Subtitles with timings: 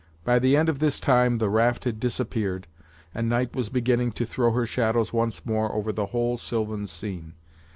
[0.23, 2.65] By the end of this time the raft had disappeared,
[3.13, 7.35] and night was beginning to throw her shadows once more over the whole sylvan scene.